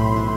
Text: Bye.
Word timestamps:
Bye. 0.00 0.29